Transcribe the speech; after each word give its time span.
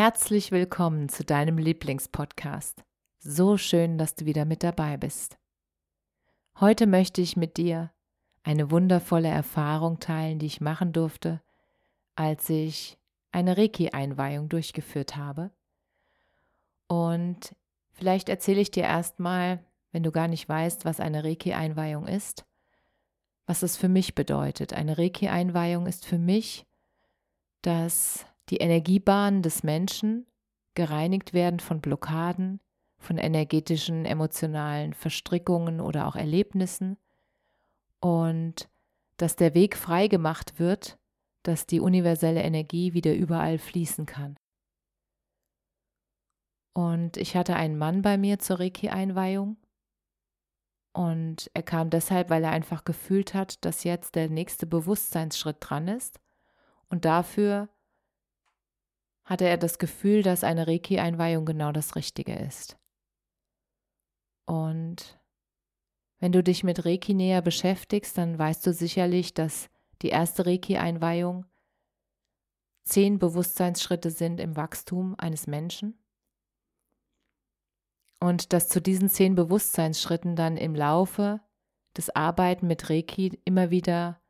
Herzlich 0.00 0.52
willkommen 0.52 1.08
zu 1.08 1.24
deinem 1.24 1.58
Lieblingspodcast. 1.58 2.84
So 3.18 3.56
schön, 3.56 3.98
dass 3.98 4.14
du 4.14 4.26
wieder 4.26 4.44
mit 4.44 4.62
dabei 4.62 4.96
bist. 4.96 5.38
Heute 6.60 6.86
möchte 6.86 7.20
ich 7.20 7.36
mit 7.36 7.56
dir 7.56 7.90
eine 8.44 8.70
wundervolle 8.70 9.26
Erfahrung 9.26 9.98
teilen, 9.98 10.38
die 10.38 10.46
ich 10.46 10.60
machen 10.60 10.92
durfte, 10.92 11.42
als 12.14 12.48
ich 12.48 12.96
eine 13.32 13.58
Reiki-Einweihung 13.58 14.48
durchgeführt 14.48 15.16
habe. 15.16 15.50
Und 16.86 17.56
vielleicht 17.90 18.28
erzähle 18.28 18.60
ich 18.60 18.70
dir 18.70 18.84
erstmal, 18.84 19.64
wenn 19.90 20.04
du 20.04 20.12
gar 20.12 20.28
nicht 20.28 20.48
weißt, 20.48 20.84
was 20.84 21.00
eine 21.00 21.24
Reiki-Einweihung 21.24 22.06
ist, 22.06 22.46
was 23.46 23.64
es 23.64 23.76
für 23.76 23.88
mich 23.88 24.14
bedeutet. 24.14 24.74
Eine 24.74 24.96
Reiki-Einweihung 24.96 25.88
ist 25.88 26.06
für 26.06 26.18
mich, 26.18 26.66
dass 27.62 28.26
die 28.50 28.58
Energiebahnen 28.58 29.42
des 29.42 29.62
Menschen 29.62 30.26
gereinigt 30.74 31.32
werden 31.32 31.60
von 31.60 31.80
Blockaden, 31.80 32.60
von 32.98 33.18
energetischen, 33.18 34.04
emotionalen 34.04 34.92
Verstrickungen 34.92 35.80
oder 35.80 36.06
auch 36.06 36.16
Erlebnissen. 36.16 36.96
Und 38.00 38.68
dass 39.16 39.36
der 39.36 39.54
Weg 39.54 39.76
frei 39.76 40.08
gemacht 40.08 40.58
wird, 40.58 40.98
dass 41.42 41.66
die 41.66 41.80
universelle 41.80 42.42
Energie 42.42 42.94
wieder 42.94 43.14
überall 43.14 43.58
fließen 43.58 44.06
kann. 44.06 44.36
Und 46.74 47.16
ich 47.16 47.36
hatte 47.36 47.56
einen 47.56 47.76
Mann 47.76 48.02
bei 48.02 48.16
mir 48.18 48.38
zur 48.38 48.60
Reiki-Einweihung. 48.60 49.56
Und 50.92 51.50
er 51.54 51.62
kam 51.62 51.90
deshalb, 51.90 52.30
weil 52.30 52.44
er 52.44 52.50
einfach 52.50 52.84
gefühlt 52.84 53.34
hat, 53.34 53.64
dass 53.64 53.84
jetzt 53.84 54.14
der 54.14 54.28
nächste 54.28 54.66
Bewusstseinsschritt 54.66 55.56
dran 55.60 55.88
ist. 55.88 56.20
Und 56.88 57.04
dafür 57.04 57.68
hatte 59.28 59.44
er 59.44 59.58
das 59.58 59.78
Gefühl, 59.78 60.22
dass 60.22 60.42
eine 60.42 60.66
Reiki-Einweihung 60.66 61.44
genau 61.44 61.70
das 61.70 61.96
Richtige 61.96 62.34
ist. 62.34 62.78
Und 64.46 65.20
wenn 66.18 66.32
du 66.32 66.42
dich 66.42 66.64
mit 66.64 66.86
Reiki 66.86 67.12
näher 67.12 67.42
beschäftigst, 67.42 68.16
dann 68.16 68.38
weißt 68.38 68.66
du 68.66 68.72
sicherlich, 68.72 69.34
dass 69.34 69.68
die 70.00 70.08
erste 70.08 70.46
Reiki-Einweihung 70.46 71.44
zehn 72.84 73.18
Bewusstseinsschritte 73.18 74.10
sind 74.10 74.40
im 74.40 74.56
Wachstum 74.56 75.14
eines 75.18 75.46
Menschen. 75.46 76.02
Und 78.20 78.54
dass 78.54 78.68
zu 78.68 78.80
diesen 78.80 79.10
zehn 79.10 79.34
Bewusstseinsschritten 79.34 80.36
dann 80.36 80.56
im 80.56 80.74
Laufe 80.74 81.40
des 81.98 82.08
Arbeiten 82.16 82.66
mit 82.66 82.88
Reiki 82.88 83.38
immer 83.44 83.70
wieder 83.70 84.22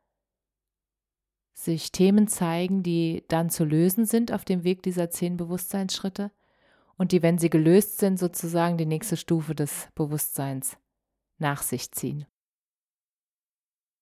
sich 1.63 1.91
Themen 1.91 2.27
zeigen, 2.27 2.83
die 2.83 3.23
dann 3.27 3.49
zu 3.49 3.65
lösen 3.65 4.05
sind 4.05 4.31
auf 4.31 4.45
dem 4.45 4.63
Weg 4.63 4.83
dieser 4.83 5.09
zehn 5.09 5.37
Bewusstseinsschritte 5.37 6.31
und 6.97 7.11
die, 7.11 7.21
wenn 7.21 7.37
sie 7.37 7.49
gelöst 7.49 7.97
sind, 7.99 8.19
sozusagen 8.19 8.77
die 8.77 8.85
nächste 8.85 9.17
Stufe 9.17 9.55
des 9.55 9.87
Bewusstseins 9.95 10.77
nach 11.37 11.61
sich 11.61 11.91
ziehen. 11.91 12.25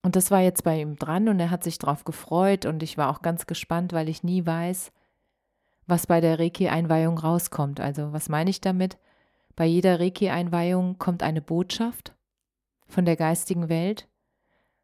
Und 0.01 0.15
das 0.15 0.31
war 0.31 0.41
jetzt 0.41 0.63
bei 0.63 0.79
ihm 0.79 0.95
dran 0.95 1.27
und 1.27 1.39
er 1.39 1.49
hat 1.49 1.63
sich 1.63 1.79
darauf 1.79 2.03
gefreut 2.03 2.65
und 2.65 2.81
ich 2.81 2.97
war 2.97 3.09
auch 3.09 3.21
ganz 3.21 3.45
gespannt, 3.45 3.93
weil 3.93 4.09
ich 4.09 4.23
nie 4.23 4.45
weiß, 4.45 4.91
was 5.85 6.07
bei 6.07 6.21
der 6.21 6.39
Reiki-Einweihung 6.39 7.17
rauskommt. 7.17 7.79
Also 7.79 8.13
was 8.13 8.29
meine 8.29 8.49
ich 8.49 8.61
damit? 8.61 8.97
Bei 9.55 9.65
jeder 9.65 9.99
Reiki-Einweihung 9.99 10.97
kommt 10.97 11.23
eine 11.23 11.41
Botschaft 11.41 12.15
von 12.87 13.05
der 13.05 13.15
geistigen 13.15 13.69
Welt, 13.69 14.07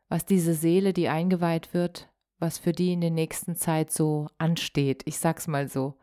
was 0.10 0.26
diese 0.26 0.54
Seele, 0.54 0.94
die 0.94 1.10
eingeweiht 1.10 1.74
wird, 1.74 2.10
was 2.44 2.58
für 2.58 2.74
die 2.74 2.92
in 2.92 3.00
der 3.00 3.10
nächsten 3.10 3.56
Zeit 3.56 3.90
so 3.90 4.28
ansteht. 4.38 5.04
Ich 5.06 5.18
sag's 5.18 5.48
mal 5.48 5.70
so. 5.70 5.98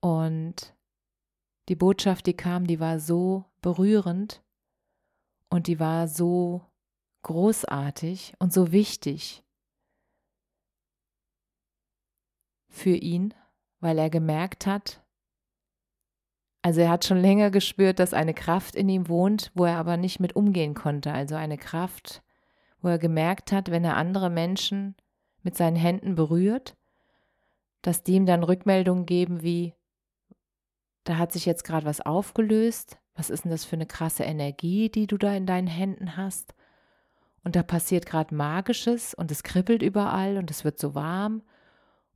Und 0.00 0.76
die 1.68 1.74
Botschaft, 1.74 2.26
die 2.26 2.36
kam, 2.36 2.68
die 2.68 2.78
war 2.78 3.00
so 3.00 3.44
berührend 3.60 4.44
und 5.50 5.66
die 5.66 5.80
war 5.80 6.06
so 6.06 6.62
großartig 7.22 8.34
und 8.38 8.52
so 8.52 8.70
wichtig 8.70 9.42
für 12.68 12.94
ihn, 12.94 13.34
weil 13.80 13.98
er 13.98 14.10
gemerkt 14.10 14.66
hat, 14.66 15.02
also 16.62 16.80
er 16.80 16.90
hat 16.90 17.04
schon 17.04 17.18
länger 17.18 17.50
gespürt, 17.50 17.98
dass 17.98 18.14
eine 18.14 18.34
Kraft 18.34 18.76
in 18.76 18.88
ihm 18.88 19.08
wohnt, 19.08 19.50
wo 19.54 19.64
er 19.64 19.78
aber 19.78 19.96
nicht 19.96 20.20
mit 20.20 20.36
umgehen 20.36 20.74
konnte. 20.74 21.12
Also 21.12 21.34
eine 21.34 21.58
Kraft, 21.58 22.22
wo 22.80 22.88
er 22.88 22.98
gemerkt 22.98 23.50
hat, 23.50 23.72
wenn 23.72 23.84
er 23.84 23.96
andere 23.96 24.30
Menschen 24.30 24.94
mit 25.44 25.56
seinen 25.56 25.76
Händen 25.76 26.16
berührt, 26.16 26.76
dass 27.82 28.02
die 28.02 28.14
ihm 28.14 28.26
dann 28.26 28.42
Rückmeldungen 28.42 29.06
geben 29.06 29.42
wie, 29.42 29.74
da 31.04 31.18
hat 31.18 31.32
sich 31.32 31.46
jetzt 31.46 31.64
gerade 31.64 31.86
was 31.86 32.00
aufgelöst, 32.00 32.98
was 33.14 33.30
ist 33.30 33.44
denn 33.44 33.52
das 33.52 33.64
für 33.64 33.76
eine 33.76 33.86
krasse 33.86 34.24
Energie, 34.24 34.88
die 34.88 35.06
du 35.06 35.16
da 35.18 35.32
in 35.34 35.46
deinen 35.46 35.68
Händen 35.68 36.16
hast? 36.16 36.54
Und 37.44 37.56
da 37.56 37.62
passiert 37.62 38.06
gerade 38.06 38.34
Magisches 38.34 39.14
und 39.14 39.30
es 39.30 39.42
kribbelt 39.42 39.82
überall 39.82 40.38
und 40.38 40.50
es 40.50 40.64
wird 40.64 40.78
so 40.78 40.94
warm. 40.94 41.42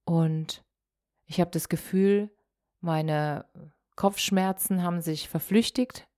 Und 0.04 0.64
ich 1.26 1.38
habe 1.38 1.50
das 1.50 1.68
Gefühl, 1.68 2.30
meine 2.80 3.44
Kopfschmerzen 3.94 4.82
haben 4.82 5.02
sich 5.02 5.28
verflüchtigt. 5.28 6.08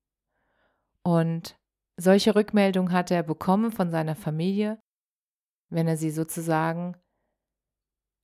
Und 1.03 1.59
solche 1.97 2.37
Rückmeldungen 2.37 2.92
hat 2.92 3.10
er 3.10 3.25
bekommen 3.25 3.72
von 3.72 3.91
seiner 3.91 4.15
Familie 4.15 4.78
wenn 5.71 5.87
er 5.87 5.97
sie 5.97 6.11
sozusagen 6.11 6.97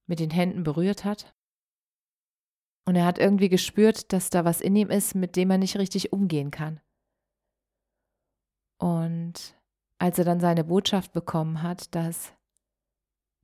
mit 0.06 0.20
den 0.20 0.30
Händen 0.30 0.62
berührt 0.64 1.04
hat. 1.04 1.34
Und 2.84 2.94
er 2.94 3.06
hat 3.06 3.18
irgendwie 3.18 3.48
gespürt, 3.48 4.12
dass 4.12 4.30
da 4.30 4.44
was 4.44 4.60
in 4.60 4.76
ihm 4.76 4.90
ist, 4.90 5.14
mit 5.14 5.34
dem 5.36 5.50
er 5.50 5.58
nicht 5.58 5.76
richtig 5.76 6.12
umgehen 6.12 6.50
kann. 6.50 6.80
Und 8.78 9.56
als 9.98 10.18
er 10.18 10.24
dann 10.24 10.40
seine 10.40 10.64
Botschaft 10.64 11.12
bekommen 11.12 11.62
hat, 11.62 11.94
dass 11.94 12.32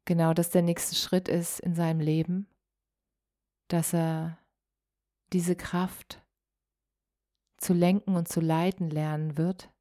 genau 0.04 0.34
das 0.34 0.50
der 0.50 0.62
nächste 0.62 0.94
Schritt 0.94 1.28
ist 1.28 1.60
in 1.60 1.74
seinem 1.74 2.00
Leben, 2.00 2.46
dass 3.68 3.94
er 3.94 4.38
diese 5.32 5.56
Kraft 5.56 6.22
zu 7.56 7.72
lenken 7.72 8.16
und 8.16 8.28
zu 8.28 8.40
leiten 8.40 8.90
lernen 8.90 9.38
wird 9.38 9.72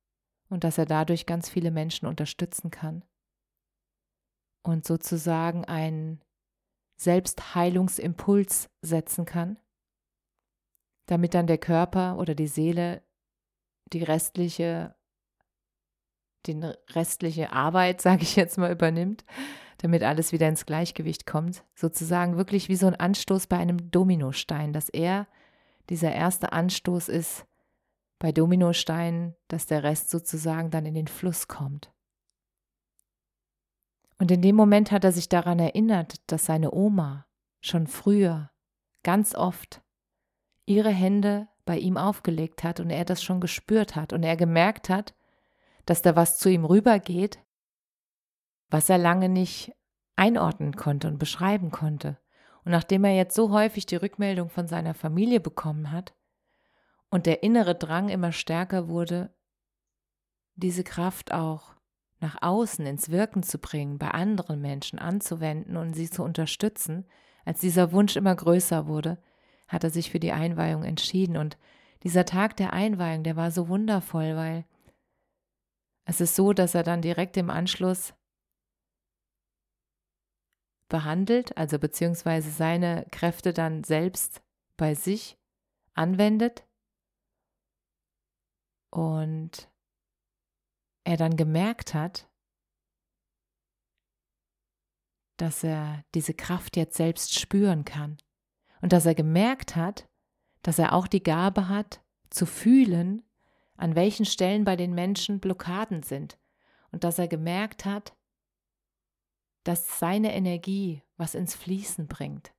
und 0.50 0.64
dass 0.64 0.78
er 0.78 0.86
dadurch 0.86 1.26
ganz 1.26 1.50
viele 1.50 1.72
Menschen 1.72 2.08
unterstützen 2.08 2.72
kann 2.72 3.03
und 4.63 4.85
sozusagen 4.85 5.66
einen 5.66 6.22
Selbstheilungsimpuls 6.97 8.69
setzen 8.81 9.25
kann, 9.25 9.58
damit 11.08 11.34
dann 11.34 11.47
der 11.47 11.58
Körper 11.58 12.17
oder 12.17 12.35
die 12.35 12.47
Seele 12.47 13.02
die 13.93 14.03
restliche, 14.03 14.96
die 16.46 16.59
restliche 16.91 17.52
Arbeit, 17.52 18.02
sage 18.02 18.23
ich 18.23 18.35
jetzt 18.35 18.58
mal, 18.58 18.72
übernimmt, 18.72 19.25
damit 19.79 20.03
alles 20.03 20.31
wieder 20.31 20.47
ins 20.47 20.66
Gleichgewicht 20.66 21.25
kommt. 21.25 21.64
Sozusagen 21.75 22.37
wirklich 22.37 22.69
wie 22.69 22.75
so 22.75 22.87
ein 22.87 22.96
Anstoß 22.96 23.47
bei 23.47 23.57
einem 23.57 23.91
Dominostein, 23.91 24.73
dass 24.73 24.90
er 24.90 25.28
dieser 25.90 26.14
erste 26.14 26.53
Anstoß 26.53 27.09
ist 27.09 27.46
bei 28.19 28.31
Dominosteinen, 28.31 29.35
dass 29.47 29.66
der 29.66 29.84
Rest 29.84 30.11
sozusagen 30.11 30.69
dann 30.69 30.85
in 30.85 30.93
den 30.93 31.07
Fluss 31.07 31.47
kommt. 31.47 31.91
Und 34.22 34.29
in 34.29 34.44
dem 34.44 34.56
Moment 34.56 34.91
hat 34.91 35.03
er 35.03 35.12
sich 35.12 35.29
daran 35.29 35.58
erinnert, 35.58 36.22
dass 36.32 36.46
seine 36.46 36.72
Oma 36.76 37.26
schon 37.59 37.88
früher 37.88 38.52
ganz 39.02 39.34
oft 39.34 39.82
ihre 40.68 40.91
Hände 40.91 41.47
bei 41.66 41.79
ihm 41.79 41.97
aufgelegt 41.97 42.64
hat 42.64 42.79
und 42.79 42.91
er 42.91 43.03
das 43.03 43.23
schon 43.23 43.41
gespürt 43.41 43.96
hat 43.96 44.14
und 44.14 44.22
er 44.22 44.38
gemerkt 44.38 44.90
hat, 44.90 45.16
dass 45.88 46.03
da 46.03 46.16
was 46.16 46.38
zu 46.38 46.50
ihm 46.50 46.66
rübergeht, 46.66 47.40
was 48.70 48.91
er 48.91 49.00
lange 49.00 49.28
nicht 49.28 49.73
einordnen 50.18 50.76
konnte 50.76 51.08
und 51.08 51.17
beschreiben 51.17 51.72
konnte. 51.72 52.20
Und 52.64 52.74
nachdem 52.74 53.06
er 53.06 53.16
jetzt 53.16 53.34
so 53.34 53.50
häufig 53.50 53.88
die 53.88 53.96
Rückmeldung 53.96 54.52
von 54.52 54.67
seiner 54.67 54.94
Familie 54.94 55.40
bekommen 55.40 55.91
hat 55.91 56.14
und 57.09 57.26
der 57.26 57.41
innere 57.41 57.74
Drang 57.74 58.08
immer 58.08 58.34
stärker 58.34 58.88
wurde, 58.88 59.34
diese 60.53 60.84
Kraft 60.84 61.34
auch 61.34 61.74
nach 62.22 62.41
außen 62.41 62.85
ins 62.85 63.09
Wirken 63.09 63.44
zu 63.44 63.58
bringen, 63.58 63.97
bei 63.97 64.12
anderen 64.12 64.62
Menschen 64.62 65.00
anzuwenden 65.00 65.76
und 65.76 65.94
sie 65.94 66.09
zu 66.09 66.23
unterstützen, 66.23 67.06
als 67.46 67.59
dieser 67.59 67.91
Wunsch 67.91 68.16
immer 68.16 68.35
größer 68.35 68.88
wurde, 68.88 69.18
hat 69.68 69.84
er 69.84 69.90
sich 69.90 70.12
für 70.12 70.20
die 70.20 70.32
Einweihung 70.32 70.84
entschieden. 70.84 71.35
Und 71.35 71.58
dieser 72.03 72.26
Tag 72.26 72.56
der 72.58 72.73
Einweihung, 72.73 73.23
der 73.23 73.35
war 73.35 73.50
so 73.50 73.68
wundervoll, 73.68 74.35
weil 74.35 74.66
es 76.06 76.22
ist 76.22 76.35
so, 76.35 76.53
dass 76.53 76.76
er 76.76 76.84
dann 76.84 77.02
direkt 77.02 77.38
im 77.38 77.50
Anschluss 77.50 78.14
behandelt, 80.90 81.58
also 81.58 81.79
beziehungsweise 81.79 82.52
seine 82.52 83.08
Kräfte 83.12 83.53
dann 83.53 83.84
selbst 83.84 84.44
bei 84.78 84.94
sich 84.94 85.40
anwendet 85.94 86.66
und 88.91 89.71
er 91.03 91.18
dann 91.18 91.36
gemerkt 91.36 91.94
hat, 91.94 92.30
dass 95.38 95.64
er 95.64 96.06
diese 96.14 96.34
Kraft 96.34 96.78
jetzt 96.78 96.96
selbst 96.96 97.40
spüren 97.40 97.84
kann. 97.86 98.18
Und 98.82 98.94
dass 98.94 99.06
er 99.06 99.16
gemerkt 99.16 99.76
hat, 99.76 100.08
dass 100.62 100.80
er 100.80 100.94
auch 100.94 101.08
die 101.08 101.24
Gabe 101.24 101.68
hat, 101.68 102.03
zu 102.30 102.46
fühlen, 102.46 103.24
an 103.76 103.96
welchen 103.96 104.26
Stellen 104.26 104.64
bei 104.64 104.76
den 104.76 104.94
Menschen 104.94 105.40
Blockaden 105.40 106.03
sind. 106.03 106.38
Und 106.92 107.03
dass 107.03 107.20
er 107.20 107.28
gemerkt 107.28 107.86
hat, 107.86 108.16
dass 109.64 110.00
seine 110.00 110.34
Energie 110.34 111.03
was 111.18 111.36
ins 111.36 111.56
Fließen 111.56 112.08
bringt. 112.08 112.53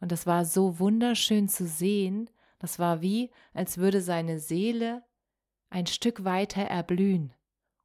Und 0.00 0.12
das 0.12 0.26
war 0.26 0.44
so 0.44 0.78
wunderschön 0.78 1.48
zu 1.48 1.66
sehen, 1.66 2.30
das 2.58 2.78
war 2.78 3.02
wie, 3.02 3.30
als 3.52 3.78
würde 3.78 4.00
seine 4.00 4.38
Seele 4.38 5.04
ein 5.74 5.86
Stück 5.88 6.22
weiter 6.22 6.62
erblühen 6.62 7.34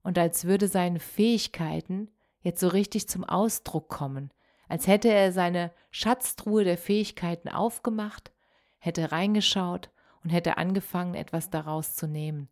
und 0.03 0.19
als 0.19 0.45
würde 0.45 0.67
seine 0.67 0.99
Fähigkeiten 0.99 2.11
jetzt 2.41 2.59
so 2.59 2.67
richtig 2.67 3.09
zum 3.09 3.23
Ausdruck 3.23 3.89
kommen, 3.89 4.31
als 4.67 4.85
hätte 4.85 5.09
er 5.09 5.31
seine 5.31 5.73
Schatztruhe 5.89 6.63
der 6.63 6.77
Fähigkeiten 6.77 7.49
aufgemacht, 7.49 8.31
hätte 8.77 9.11
reingeschaut 9.11 9.89
und 10.23 10.29
hätte 10.29 10.57
angefangen, 10.57 11.15
etwas 11.15 11.49
daraus 11.49 11.95
zu 11.95 12.07
nehmen 12.07 12.47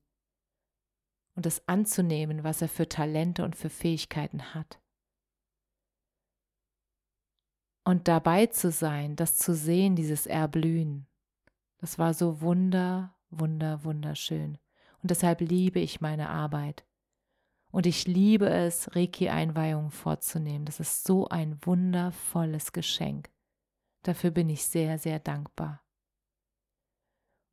und 1.36 1.46
es 1.46 1.68
anzunehmen, 1.68 2.44
was 2.44 2.64
er 2.64 2.68
für 2.68 2.90
Talente 2.90 3.46
und 3.46 3.56
für 3.56 3.70
Fähigkeiten 3.70 4.56
hat. 4.56 4.80
Und 7.84 8.08
dabei 8.08 8.48
zu 8.48 8.72
sein, 8.72 9.16
das 9.16 9.38
zu 9.38 9.54
sehen, 9.54 9.96
dieses 9.96 10.26
Erblühen, 10.26 11.06
das 11.78 12.00
war 12.00 12.16
so 12.16 12.42
wunder, 12.42 13.16
wunder, 13.30 13.84
wunderschön. 13.84 14.58
Und 15.02 15.12
deshalb 15.12 15.42
liebe 15.42 15.80
ich 15.80 16.02
meine 16.02 16.30
Arbeit. 16.30 16.86
Und 17.72 17.86
ich 17.86 18.08
liebe 18.08 18.50
es, 18.50 18.96
Reiki-Einweihungen 18.96 19.92
vorzunehmen. 19.92 20.66
Das 20.66 20.80
ist 20.80 21.04
so 21.04 21.28
ein 21.28 21.60
wundervolles 21.64 22.72
Geschenk. 22.72 23.30
Dafür 24.04 24.32
bin 24.32 24.50
ich 24.50 24.66
sehr, 24.66 24.98
sehr 24.98 25.20
dankbar. 25.20 25.84